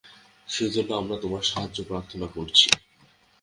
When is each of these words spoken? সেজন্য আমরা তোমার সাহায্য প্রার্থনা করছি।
সেজন্য 0.47 0.89
আমরা 0.93 1.15
তোমার 1.23 1.43
সাহায্য 1.43 1.77
প্রার্থনা 1.83 2.27
করছি। 2.35 2.67